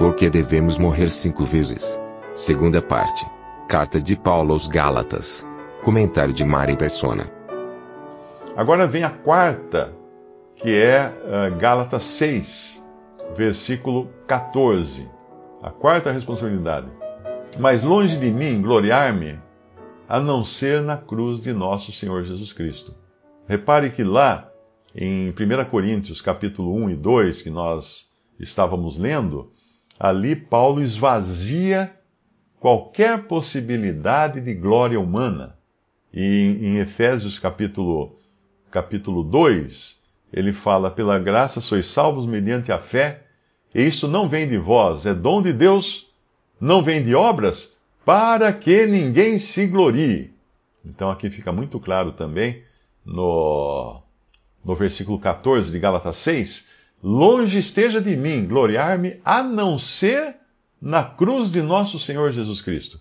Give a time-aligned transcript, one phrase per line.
[0.00, 2.00] Por que devemos morrer cinco vezes?
[2.34, 3.22] Segunda parte.
[3.68, 5.46] Carta de Paulo aos Gálatas.
[5.84, 7.30] Comentário de Mari Persona.
[8.56, 9.94] Agora vem a quarta,
[10.56, 12.82] que é uh, Gálatas 6,
[13.36, 15.06] versículo 14.
[15.62, 16.88] A quarta responsabilidade.
[17.58, 19.38] Mas longe de mim gloriar-me,
[20.08, 22.94] a não ser na cruz de nosso Senhor Jesus Cristo.
[23.46, 24.50] Repare que lá,
[24.96, 28.08] em 1 Coríntios capítulo 1 e 2, que nós
[28.38, 29.52] estávamos lendo,
[30.00, 31.94] ali Paulo esvazia
[32.58, 35.58] qualquer possibilidade de glória humana.
[36.12, 38.16] E em Efésios capítulo,
[38.70, 40.02] capítulo 2,
[40.32, 43.24] ele fala, pela graça sois salvos mediante a fé,
[43.74, 46.10] e isso não vem de vós, é dom de Deus,
[46.58, 50.32] não vem de obras, para que ninguém se glorie.
[50.84, 52.62] Então aqui fica muito claro também
[53.04, 54.00] no,
[54.64, 56.69] no versículo 14 de Gálatas 6:
[57.02, 60.36] Longe esteja de mim gloriar-me, a não ser
[60.80, 63.00] na cruz de nosso Senhor Jesus Cristo,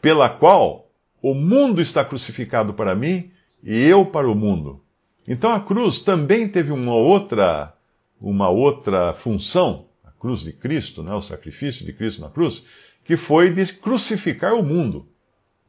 [0.00, 0.88] pela qual
[1.22, 3.30] o mundo está crucificado para mim
[3.62, 4.82] e eu para o mundo.
[5.28, 7.74] Então a cruz também teve uma outra,
[8.20, 9.86] uma outra função
[10.26, 12.64] cruz de Cristo, né, o sacrifício de Cristo na cruz,
[13.04, 15.08] que foi de crucificar o mundo,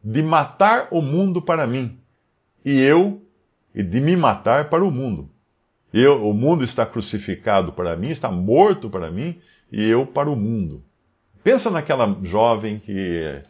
[0.04, 2.00] de matar o mundo para mim,
[2.66, 3.22] e eu,
[3.76, 5.30] e de me matar para o mundo.
[6.00, 9.36] Eu, o mundo está crucificado para mim, está morto para mim,
[9.72, 10.84] e eu para o mundo.
[11.44, 13.42] Pensa naquela jovem que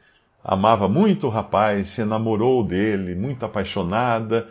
[0.44, 4.48] amava muito o rapaz, se enamorou dele, muito apaixonada,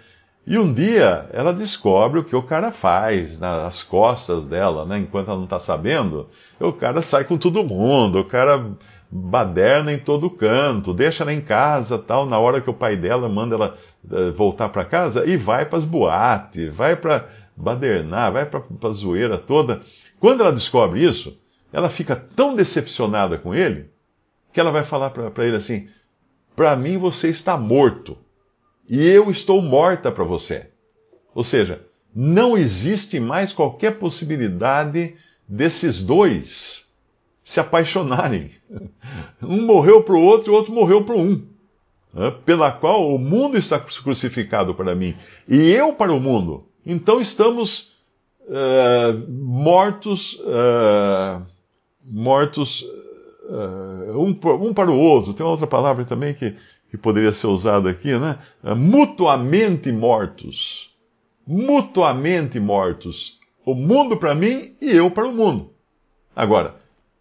[0.47, 4.99] e um dia ela descobre o que o cara faz nas costas dela, né?
[4.99, 6.29] Enquanto ela não está sabendo,
[6.61, 8.73] o cara sai com todo mundo, o cara
[9.11, 13.29] baderna em todo canto, deixa ela em casa, tal, na hora que o pai dela
[13.29, 17.25] manda ela uh, voltar para casa e vai para as boates, vai para
[17.57, 19.83] badernar, vai para a zoeira toda.
[20.21, 21.39] Quando ela descobre isso,
[21.73, 23.91] ela fica tão decepcionada com ele
[24.53, 25.89] que ela vai falar para ele assim:
[26.55, 28.17] "Para mim você está morto"
[28.89, 30.71] e eu estou morta para você.
[31.35, 31.85] Ou seja,
[32.15, 35.17] não existe mais qualquer possibilidade
[35.47, 36.87] desses dois
[37.45, 38.51] se apaixonarem.
[39.43, 41.43] Um morreu para o outro e o outro morreu para um.
[42.45, 45.15] Pela qual o mundo está crucificado para mim
[45.47, 46.67] e eu para o mundo.
[46.87, 47.93] Então estamos
[48.43, 51.45] uh, mortos, uh,
[52.05, 52.83] mortos
[53.51, 55.35] uh, um, um, para o outro.
[55.35, 56.55] Tem outra palavra também que
[56.91, 58.39] que poderia ser usado aqui, né?
[58.63, 60.95] É, mutuamente mortos.
[61.47, 63.39] Mutuamente mortos.
[63.65, 65.73] O mundo para mim e eu para o mundo.
[66.35, 66.77] Agora,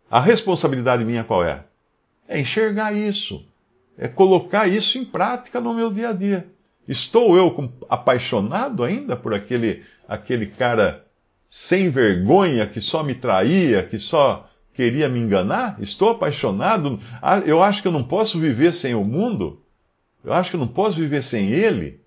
[0.09, 1.63] a responsabilidade minha qual é?
[2.27, 3.45] É enxergar isso.
[3.97, 6.47] É colocar isso em prática no meu dia a dia.
[6.88, 11.06] Estou eu apaixonado ainda por aquele, aquele cara
[11.47, 15.81] sem vergonha que só me traía, que só queria me enganar?
[15.81, 17.00] Estou apaixonado?
[17.22, 19.62] Ah, eu acho que eu não posso viver sem o mundo?
[20.24, 22.01] Eu acho que eu não posso viver sem ele?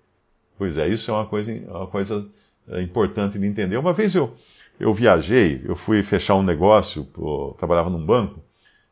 [0.57, 2.29] Pois é, isso é uma coisa, uma coisa
[2.69, 3.77] é, importante de entender.
[3.77, 4.35] Uma vez eu,
[4.79, 8.43] eu viajei, eu fui fechar um negócio, eu trabalhava num banco,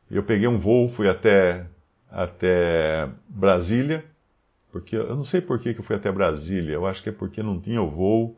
[0.09, 1.65] eu peguei um voo, fui até,
[2.09, 4.03] até Brasília,
[4.77, 7.41] porque eu não sei por que, eu fui até Brasília, eu acho que é porque
[7.41, 8.37] não tinha o voo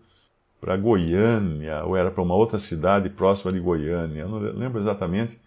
[0.61, 5.37] para Goiânia, ou era para uma outra cidade próxima de Goiânia, eu não lembro exatamente.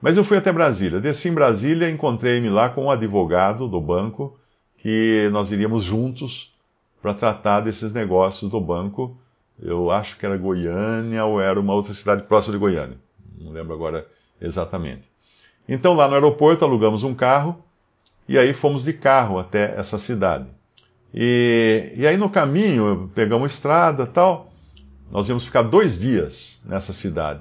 [0.00, 1.00] Mas eu fui até Brasília.
[1.00, 4.38] Desci em Brasília, encontrei-me lá com um advogado do banco
[4.76, 6.54] que nós iríamos juntos
[7.02, 9.16] para tratar desses negócios do banco.
[9.60, 12.96] Eu acho que era Goiânia ou era uma outra cidade próxima de Goiânia.
[13.40, 14.06] Não lembro agora
[14.40, 15.02] exatamente.
[15.68, 17.64] Então, lá no aeroporto, alugamos um carro
[18.28, 20.46] e aí fomos de carro até essa cidade.
[21.14, 24.52] E, e aí no caminho, pegamos estrada tal.
[25.10, 27.40] Nós íamos ficar dois dias nessa cidade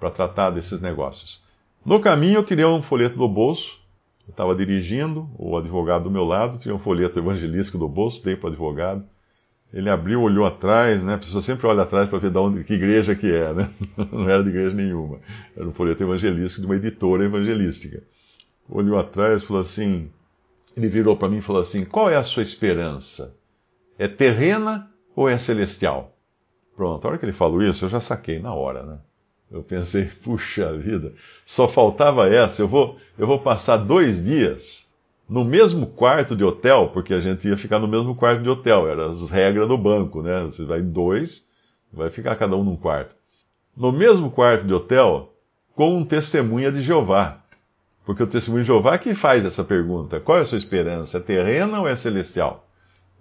[0.00, 1.42] para tratar desses negócios.
[1.84, 3.82] No caminho, eu tirei um folheto do bolso
[4.26, 8.36] eu estava dirigindo, o advogado do meu lado tinha um folheto evangelístico do bolso, dei
[8.36, 9.04] para o advogado.
[9.72, 11.14] Ele abriu, olhou atrás, né?
[11.14, 13.70] A pessoa sempre olha atrás para ver de onde, que igreja que é, né?
[14.12, 15.18] Não era de igreja nenhuma.
[15.56, 18.02] Era um folheto evangelístico de uma editora evangelística.
[18.68, 20.10] Olhou atrás e falou assim:
[20.76, 23.36] ele virou para mim e falou assim: qual é a sua esperança?
[23.98, 26.16] É terrena ou é celestial?
[26.76, 28.98] Pronto, a hora que ele falou isso, eu já saquei na hora, né?
[29.50, 31.12] Eu pensei, puxa vida,
[31.44, 32.62] só faltava essa.
[32.62, 34.88] Eu vou, eu vou passar dois dias
[35.28, 38.88] no mesmo quarto de hotel, porque a gente ia ficar no mesmo quarto de hotel,
[38.88, 40.44] eram as regras do banco, né?
[40.44, 41.48] Você vai em dois,
[41.92, 43.14] vai ficar cada um num quarto.
[43.76, 45.32] No mesmo quarto de hotel,
[45.74, 47.41] com um testemunha de Jeová.
[48.04, 51.18] Porque o testemunho de Jeová é que faz essa pergunta: qual é a sua esperança?
[51.18, 52.66] É terrena ou é celestial?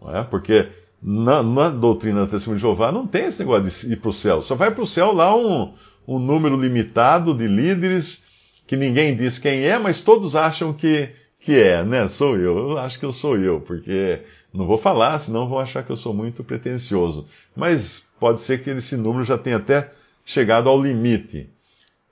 [0.02, 0.24] Não é?
[0.24, 0.68] Porque
[1.02, 4.14] na, na doutrina do testemunho de Jeová não tem esse negócio de ir para o
[4.14, 4.42] céu.
[4.42, 5.74] Só vai para o céu lá um,
[6.08, 8.26] um número limitado de líderes
[8.66, 12.08] que ninguém diz quem é, mas todos acham que, que é, né?
[12.08, 12.58] Sou eu.
[12.70, 14.22] Eu acho que eu sou eu, porque
[14.54, 17.28] não vou falar, senão vão achar que eu sou muito pretensioso.
[17.56, 19.92] Mas pode ser que esse número já tenha até
[20.26, 21.50] chegado ao limite.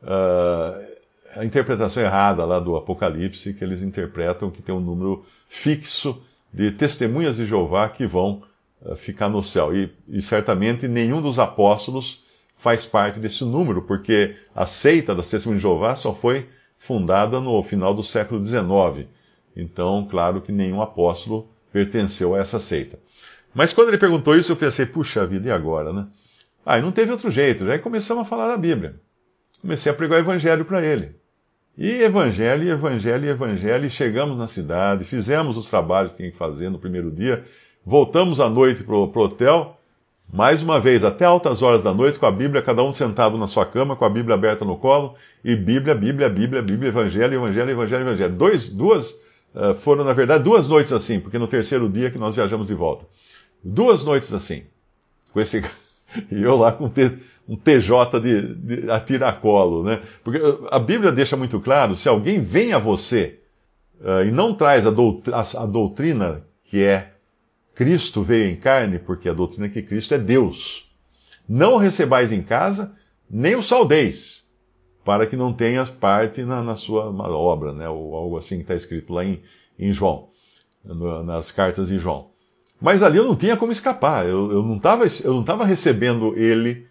[0.04, 0.99] Uh,
[1.36, 6.22] a interpretação errada lá do Apocalipse, que eles interpretam que tem um número fixo
[6.54, 8.44] de testemunhas de Jeová que vão
[8.82, 9.76] uh, ficar no céu.
[9.76, 12.24] E, e certamente nenhum dos apóstolos
[12.58, 16.48] faz parte desse número, porque a seita das testemunhas de Jeová só foi
[16.78, 19.08] fundada no final do século XIX.
[19.56, 23.00] Então, claro que nenhum apóstolo pertenceu a essa seita.
[23.54, 26.08] Mas quando ele perguntou isso, eu pensei, puxa vida, e agora, né?
[26.66, 27.66] Ah, e não teve outro jeito.
[27.66, 29.00] Já começamos a falar da Bíblia.
[29.62, 31.19] Comecei a pregar o evangelho para ele.
[31.82, 36.70] E evangelho, evangelho, evangelho, e chegamos na cidade, fizemos os trabalhos que tinha que fazer
[36.70, 37.46] no primeiro dia,
[37.86, 39.80] voltamos à noite para o hotel,
[40.30, 43.48] mais uma vez, até altas horas da noite, com a Bíblia, cada um sentado na
[43.48, 47.72] sua cama, com a Bíblia aberta no colo, e Bíblia, Bíblia, Bíblia, Bíblia, Evangelho, Evangelho,
[47.72, 48.36] Evangelho, Evangelho.
[48.36, 49.12] Dois, duas,
[49.56, 52.74] uh, foram, na verdade, duas noites assim, porque no terceiro dia que nós viajamos de
[52.74, 53.06] volta.
[53.64, 54.66] Duas noites assim,
[55.32, 55.64] com esse.
[56.32, 56.92] E eu lá com
[57.48, 60.02] um TJ de, de a tiracolo, né?
[60.24, 60.40] Porque
[60.72, 63.40] a Bíblia deixa muito claro: se alguém vem a você
[64.02, 67.14] uh, e não traz a, doutrina, a, a doutrina que é
[67.74, 70.90] Cristo veio em carne, porque a doutrina é que Cristo é Deus.
[71.48, 72.96] Não recebais em casa,
[73.30, 74.46] nem o saudeis,
[75.04, 77.90] para que não tenhas parte na, na sua obra, né?
[77.90, 79.42] ou algo assim que está escrito lá em,
[79.80, 80.30] em João,
[80.84, 82.30] nas cartas de João.
[82.82, 84.78] Mas ali eu não tinha como escapar, eu, eu não
[85.42, 86.88] estava recebendo ele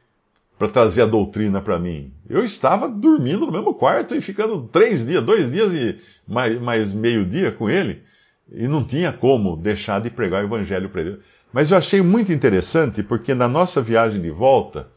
[0.58, 2.12] para trazer a doutrina para mim.
[2.29, 6.93] Eu estava dormindo no mesmo quarto e ficando três dias, dois dias e mais, mais
[6.93, 8.02] meio dia com ele.
[8.50, 11.20] E não tinha como deixar de pregar o evangelho para ele.
[11.52, 14.88] Mas eu achei muito interessante porque na nossa viagem de volta,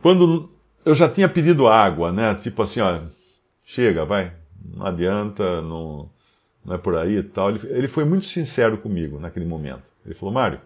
[0.00, 0.50] quando
[0.84, 2.34] eu já tinha pedido água, né?
[2.36, 3.02] Tipo assim, olha,
[3.64, 4.32] chega, vai,
[4.64, 6.08] não adianta, não,
[6.64, 7.50] não é por aí e tal.
[7.50, 9.90] Ele, ele foi muito sincero comigo naquele momento.
[10.04, 10.60] Ele falou, Mário,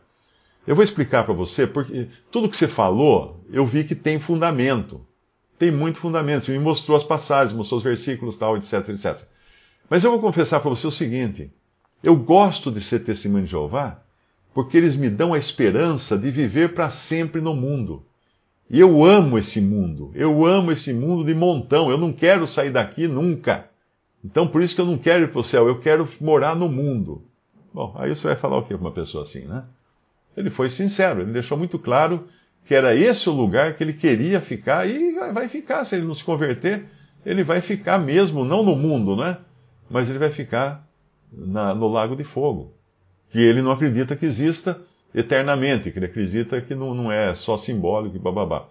[0.67, 5.01] eu vou explicar para você, porque tudo que você falou, eu vi que tem fundamento.
[5.59, 6.45] Tem muito fundamento.
[6.45, 9.23] Você me mostrou as passagens, mostrou os versículos, tal, etc, etc.
[9.89, 11.51] Mas eu vou confessar para você o seguinte:
[12.03, 14.03] eu gosto de ser testemunho de Jeová
[14.57, 18.03] porque eles me dão a esperança de viver para sempre no mundo.
[18.71, 20.11] E eu amo esse mundo.
[20.15, 21.91] Eu amo esse mundo de montão.
[21.91, 23.69] Eu não quero sair daqui nunca.
[24.27, 25.69] Então por isso que eu não quero ir para o céu.
[25.69, 27.23] Eu quero morar no mundo.
[27.73, 29.65] Bom, aí você vai falar o que para uma pessoa assim, né?
[30.37, 31.21] Ele foi sincero.
[31.21, 32.27] Ele deixou muito claro
[32.65, 35.85] que era esse o lugar que ele queria ficar e vai ficar.
[35.85, 36.87] Se ele não se converter,
[37.25, 39.39] ele vai ficar mesmo, não no mundo, né?
[39.89, 40.85] Mas ele vai ficar
[41.33, 42.75] na, no lago de fogo.
[43.31, 44.81] Que ele não acredita que exista
[45.15, 48.67] eternamente, que ele acredita que não, não é só simbólico e bababá.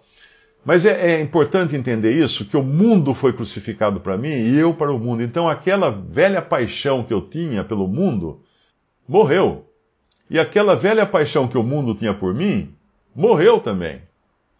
[0.66, 4.74] Mas é, é, importante entender isso, que o mundo foi crucificado para mim e eu
[4.74, 5.22] para o mundo.
[5.22, 8.40] Então aquela velha paixão que eu tinha pelo mundo
[9.08, 9.64] morreu.
[10.28, 12.74] E aquela velha paixão que o mundo tinha por mim
[13.14, 14.02] morreu também.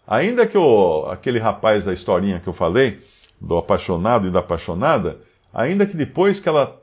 [0.07, 3.01] Ainda que o, aquele rapaz da historinha que eu falei,
[3.41, 5.19] do apaixonado e da apaixonada,
[5.53, 6.81] ainda que depois que ela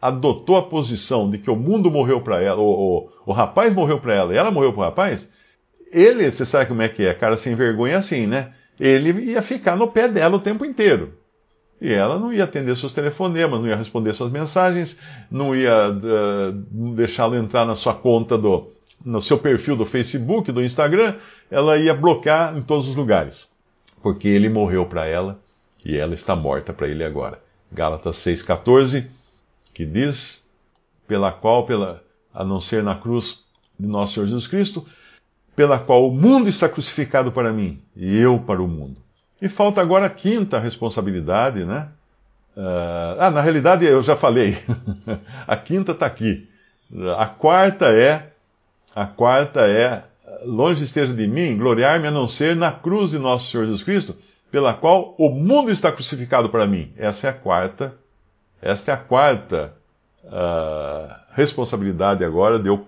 [0.00, 4.00] adotou a posição de que o mundo morreu para ela, o, o, o, rapaz morreu
[4.00, 5.30] para ela e ela morreu para o rapaz,
[5.94, 8.52] ele, você sabe como é que é, cara sem vergonha assim, né?
[8.78, 11.14] Ele ia ficar no pé dela o tempo inteiro.
[11.80, 14.98] E ela não ia atender seus telefonemas, não ia responder suas mensagens,
[15.30, 16.52] não ia uh,
[16.94, 18.72] deixá-lo entrar na sua conta do,
[19.04, 21.14] no seu perfil do Facebook, do Instagram,
[21.50, 23.48] ela ia bloquear em todos os lugares.
[24.02, 25.38] Porque ele morreu para ela
[25.84, 27.38] e ela está morta para ele agora.
[27.70, 29.06] Gálatas 6,14
[29.74, 30.46] que diz,
[31.06, 33.42] pela qual, pela, a não ser na cruz
[33.78, 34.86] de nosso Senhor Jesus Cristo,
[35.54, 38.96] pela qual o mundo está crucificado para mim e eu para o mundo.
[39.40, 41.88] E falta agora a quinta responsabilidade, né?
[42.56, 44.56] Uh, ah, na realidade eu já falei.
[45.46, 46.48] a quinta está aqui.
[47.18, 48.30] A quarta é,
[48.94, 50.04] a quarta é,
[50.44, 54.16] longe esteja de mim, gloriar-me a não ser na cruz de nosso Senhor Jesus Cristo,
[54.50, 56.92] pela qual o mundo está crucificado para mim.
[56.96, 57.94] Essa é a quarta
[58.64, 59.74] esta é a quarta
[60.24, 62.86] uh, responsabilidade agora de eu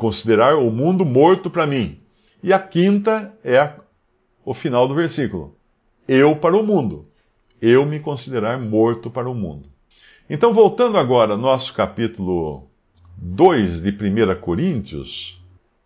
[0.00, 1.98] considerar o mundo morto para mim.
[2.42, 3.74] E a quinta é a,
[4.42, 5.54] o final do versículo.
[6.08, 7.04] Eu para o mundo.
[7.60, 9.68] Eu me considerar morto para o mundo.
[10.28, 12.64] Então, voltando agora ao nosso capítulo
[13.18, 15.38] 2 de 1 Coríntios,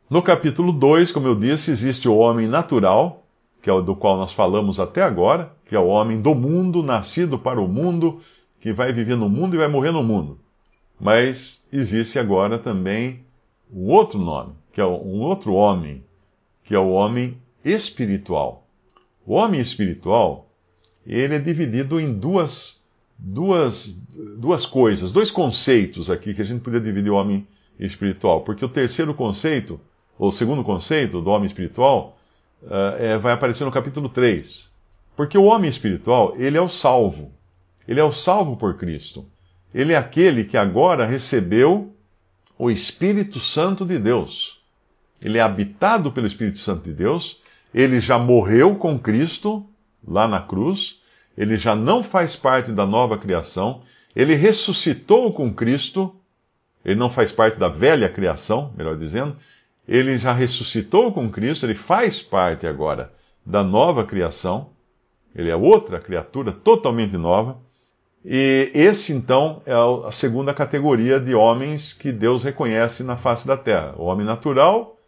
[0.08, 3.24] no capítulo 2, como eu disse, existe o homem natural,
[3.60, 6.84] que é o do qual nós falamos até agora, que é o homem do mundo,
[6.84, 8.20] nascido para o mundo,
[8.60, 10.38] que vai viver no mundo e vai morrer no mundo.
[11.00, 13.24] Mas existe agora também
[13.72, 16.04] um outro nome, que é um outro homem,
[16.62, 18.66] que é o homem espiritual.
[19.26, 20.48] O homem espiritual,
[21.06, 22.80] ele é dividido em duas,
[23.18, 23.96] duas,
[24.38, 27.46] duas coisas, dois conceitos aqui que a gente podia dividir o homem
[27.78, 29.80] espiritual, porque o terceiro conceito,
[30.18, 32.18] ou o segundo conceito do homem espiritual,
[32.98, 34.70] é, vai aparecer no capítulo 3.
[35.16, 37.30] Porque o homem espiritual, ele é o salvo.
[37.86, 39.24] Ele é o salvo por Cristo.
[39.72, 41.93] Ele é aquele que agora recebeu
[42.58, 44.60] o Espírito Santo de Deus.
[45.20, 47.40] Ele é habitado pelo Espírito Santo de Deus,
[47.72, 49.66] ele já morreu com Cristo
[50.06, 51.00] lá na cruz,
[51.36, 53.82] ele já não faz parte da nova criação,
[54.14, 56.14] ele ressuscitou com Cristo,
[56.84, 59.36] ele não faz parte da velha criação, melhor dizendo,
[59.88, 63.12] ele já ressuscitou com Cristo, ele faz parte agora
[63.44, 64.70] da nova criação,
[65.34, 67.58] ele é outra criatura totalmente nova.
[68.24, 73.56] E esse, então, é a segunda categoria de homens que Deus reconhece na face da
[73.56, 74.98] terra: o homem natural,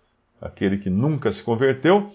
[0.40, 2.12] aquele que nunca se converteu,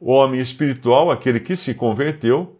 [0.00, 2.56] o homem espiritual, aquele que se converteu,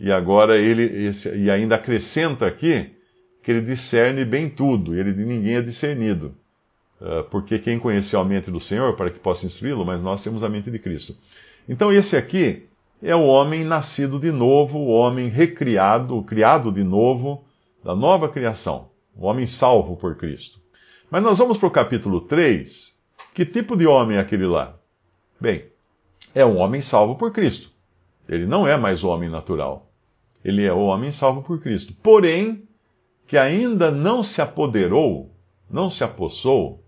[0.00, 2.90] e agora ele, e ainda acrescenta aqui
[3.42, 6.34] que ele discerne bem tudo, ele de ninguém é discernido.
[6.98, 10.42] Uh, porque quem conheceu a mente do Senhor para que possa instruí-lo, mas nós temos
[10.42, 11.14] a mente de Cristo.
[11.68, 12.65] Então, esse aqui
[13.02, 17.44] é o homem nascido de novo, o homem recriado, criado de novo,
[17.84, 20.60] da nova criação, o homem salvo por Cristo.
[21.10, 22.94] Mas nós vamos para o capítulo 3.
[23.32, 24.76] Que tipo de homem é aquele lá?
[25.40, 25.66] Bem,
[26.34, 27.70] é um homem salvo por Cristo.
[28.28, 29.90] Ele não é mais o homem natural.
[30.44, 31.94] Ele é o homem salvo por Cristo.
[32.02, 32.66] Porém,
[33.26, 35.30] que ainda não se apoderou,
[35.70, 36.82] não se apossou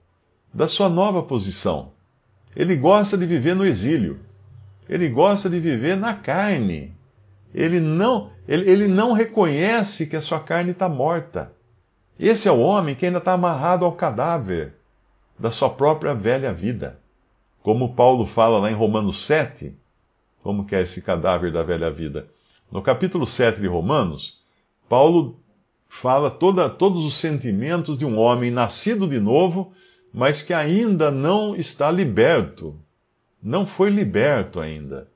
[0.52, 1.92] da sua nova posição.
[2.56, 4.20] Ele gosta de viver no exílio.
[4.88, 6.94] Ele gosta de viver na carne.
[7.54, 11.52] Ele não, ele, ele não reconhece que a sua carne está morta.
[12.18, 14.74] Esse é o homem que ainda está amarrado ao cadáver
[15.38, 16.98] da sua própria velha vida.
[17.62, 19.76] Como Paulo fala lá em Romanos 7,
[20.42, 22.28] como que é esse cadáver da velha vida?
[22.70, 24.40] No capítulo 7 de Romanos,
[24.88, 25.38] Paulo
[25.88, 29.72] fala toda, todos os sentimentos de um homem nascido de novo,
[30.12, 32.78] mas que ainda não está liberto
[33.42, 35.08] não foi liberto ainda.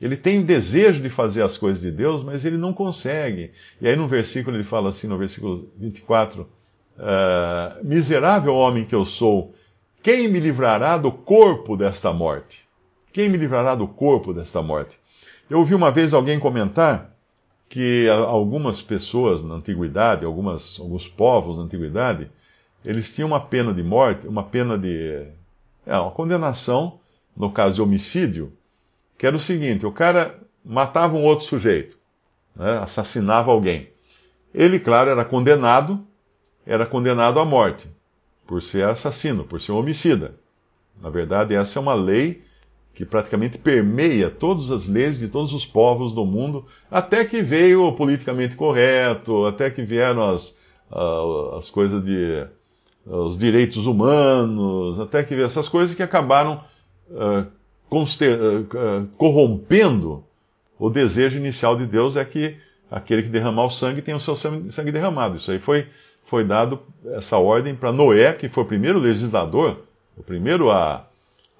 [0.00, 3.50] Ele tem desejo de fazer as coisas de Deus, mas ele não consegue.
[3.80, 6.46] E aí no versículo ele fala assim, no versículo 24: uh,
[7.00, 9.54] ah, Miserável homem que eu sou,
[10.02, 12.66] quem me livrará do corpo desta morte?
[13.12, 14.98] Quem me livrará do corpo desta morte?
[15.50, 17.12] Eu ouvi uma vez alguém comentar
[17.68, 22.30] que algumas pessoas na antiguidade, algumas, alguns povos na antiguidade,
[22.84, 25.26] eles tinham uma pena de morte, uma pena de.
[25.84, 27.00] É, uma condenação
[27.38, 28.52] no caso de homicídio,
[29.16, 31.96] que era o seguinte: o cara matava um outro sujeito,
[32.54, 33.88] né, assassinava alguém.
[34.52, 36.04] Ele, claro, era condenado,
[36.66, 37.88] era condenado à morte,
[38.46, 40.34] por ser assassino, por ser um homicida.
[41.00, 42.42] Na verdade, essa é uma lei
[42.92, 47.84] que praticamente permeia todas as leis de todos os povos do mundo, até que veio
[47.84, 50.58] o politicamente correto, até que vieram as,
[51.56, 52.44] as coisas de.
[53.06, 56.60] os direitos humanos, até que veio essas coisas que acabaram
[57.10, 60.24] uh, corrompendo
[60.78, 62.56] o desejo inicial de Deus é que
[62.90, 65.36] aquele que derramar o sangue tem o seu sangue derramado.
[65.36, 65.86] Isso aí foi,
[66.24, 66.80] foi dado
[67.12, 69.82] essa ordem para Noé, que foi o primeiro legislador,
[70.16, 71.06] o primeiro a,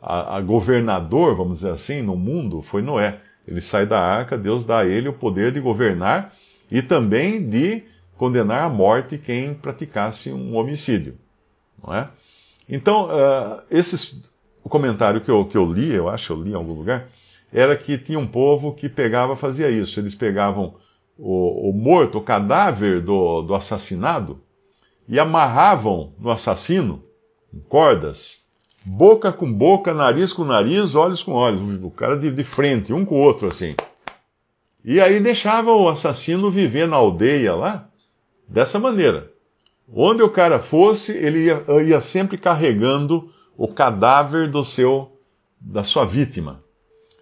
[0.01, 3.21] a, a, governador, vamos dizer assim, no mundo, foi Noé.
[3.47, 6.35] Ele sai da arca, Deus dá a ele o poder de governar
[6.71, 7.83] e também de
[8.17, 11.15] condenar à morte quem praticasse um homicídio.
[11.83, 12.09] Não é?
[12.69, 14.21] Então, uh, esses
[14.69, 17.09] o comentário que eu, que eu li, eu acho eu li em algum lugar,
[17.51, 19.99] era que tinha um povo que pegava, fazia isso.
[19.99, 20.75] Eles pegavam
[21.17, 24.43] o, o morto, o cadáver do, do assassinado,
[25.09, 27.03] e amarravam no assassino,
[27.53, 28.43] em cordas,
[28.85, 33.07] boca com boca, nariz com nariz, olhos com olhos, o cara de, de frente, um
[33.07, 33.75] com o outro assim.
[34.85, 37.89] E aí deixava o assassino viver na aldeia lá,
[38.47, 39.33] dessa maneira.
[39.91, 45.11] Onde o cara fosse, ele ia, ia sempre carregando o cadáver do seu
[45.61, 46.63] da sua vítima.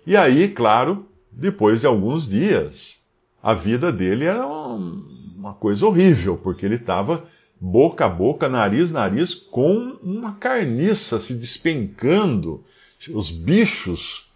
[0.06, 3.00] E aí, claro, depois de alguns dias,
[3.42, 7.24] a vida dele era uma coisa horrível, porque ele estava
[7.58, 12.62] boca a boca, nariz a nariz, com uma carniça se despencando,
[13.10, 14.28] os bichos,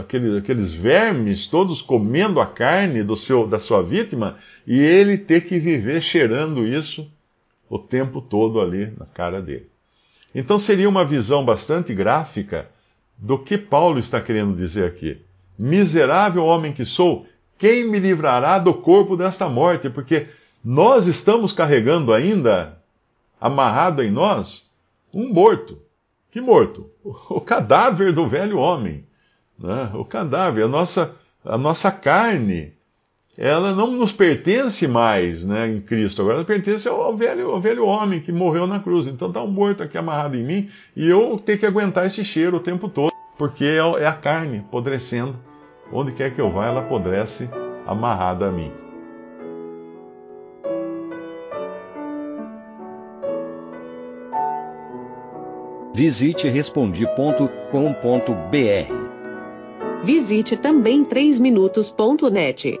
[0.00, 5.42] aqueles, aqueles vermes todos comendo a carne do seu, da sua vítima e ele ter
[5.42, 7.08] que viver cheirando isso
[7.70, 9.73] o tempo todo ali na cara dele.
[10.34, 12.68] Então seria uma visão bastante gráfica
[13.16, 15.22] do que Paulo está querendo dizer aqui.
[15.56, 17.26] Miserável homem que sou,
[17.56, 19.88] quem me livrará do corpo desta morte?
[19.88, 20.26] Porque
[20.64, 22.78] nós estamos carregando ainda,
[23.40, 24.70] amarrado em nós,
[25.12, 25.80] um morto.
[26.30, 26.90] Que morto?
[27.04, 29.06] O cadáver do velho homem.
[29.58, 29.90] Né?
[29.94, 31.14] O cadáver, a nossa,
[31.44, 32.73] a nossa carne,
[33.36, 36.22] ela não nos pertence mais né, em Cristo.
[36.22, 39.06] Agora ela pertence ao velho, ao velho homem que morreu na cruz.
[39.06, 42.56] Então está um morto aqui amarrado em mim e eu tenho que aguentar esse cheiro
[42.56, 45.38] o tempo todo, porque é, é a carne apodrecendo.
[45.92, 47.48] Onde quer que eu vá, ela apodrece
[47.86, 48.72] amarrada a mim.
[55.94, 57.44] Visite respondi.com.br.
[60.02, 62.80] Visite também 3minutos.net.